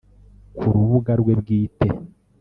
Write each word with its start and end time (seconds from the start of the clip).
Ku 0.57 0.65
rubuga 0.75 1.11
rwe 1.21 1.33
bwite 1.41 1.87